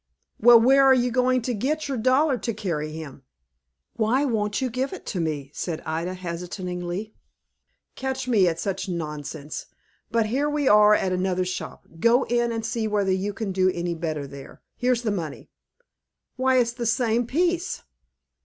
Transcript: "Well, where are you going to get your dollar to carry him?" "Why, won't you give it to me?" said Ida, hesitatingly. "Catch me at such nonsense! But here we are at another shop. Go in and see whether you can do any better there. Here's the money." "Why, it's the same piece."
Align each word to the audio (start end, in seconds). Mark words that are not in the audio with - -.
"Well, 0.39 0.59
where 0.59 0.83
are 0.83 0.95
you 0.95 1.11
going 1.11 1.43
to 1.43 1.53
get 1.53 1.87
your 1.87 1.95
dollar 1.95 2.35
to 2.39 2.53
carry 2.55 2.91
him?" 2.91 3.21
"Why, 3.97 4.25
won't 4.25 4.59
you 4.59 4.71
give 4.71 4.93
it 4.93 5.05
to 5.13 5.19
me?" 5.19 5.51
said 5.53 5.79
Ida, 5.85 6.15
hesitatingly. 6.15 7.13
"Catch 7.93 8.27
me 8.27 8.47
at 8.47 8.59
such 8.59 8.89
nonsense! 8.89 9.67
But 10.09 10.25
here 10.25 10.49
we 10.49 10.67
are 10.67 10.95
at 10.95 11.11
another 11.11 11.45
shop. 11.45 11.85
Go 11.99 12.23
in 12.23 12.51
and 12.51 12.65
see 12.65 12.87
whether 12.87 13.11
you 13.11 13.31
can 13.31 13.51
do 13.51 13.69
any 13.69 13.93
better 13.93 14.25
there. 14.25 14.63
Here's 14.75 15.03
the 15.03 15.11
money." 15.11 15.51
"Why, 16.35 16.57
it's 16.57 16.73
the 16.73 16.87
same 16.87 17.27
piece." 17.27 17.83